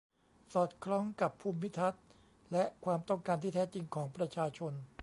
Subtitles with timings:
[0.53, 2.03] สอดคล้องกับภูมิทัศน์
[2.51, 4.73] และความต้องการที่แท้จริงของประชาชน